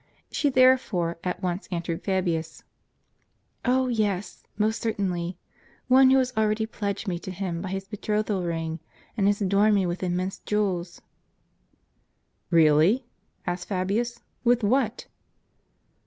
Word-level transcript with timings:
She 0.31 0.49
therefore 0.49 1.19
at 1.23 1.43
once 1.43 1.67
answered 1.71 2.03
Fabius: 2.03 2.63
"Oh, 3.63 3.87
yes, 3.87 4.43
most 4.57 4.81
certainly, 4.81 5.37
one 5.89 6.09
who 6.09 6.17
has 6.17 6.33
already 6.35 6.65
pledged 6.65 7.07
me 7.07 7.19
to 7.19 7.29
him 7.29 7.61
by 7.61 7.69
his 7.69 7.87
betrothal 7.87 8.41
ring, 8.41 8.79
and 9.15 9.27
has 9.27 9.43
adorned 9.43 9.75
me 9.75 9.85
with 9.85 10.01
immense 10.01 10.39
jewels, 10.39 10.95
"t" 10.95 11.01
Keally!" 12.57 13.03
asked 13.45 13.67
Fabius," 13.67 14.21
with 14.43 14.63
what? 14.63 15.05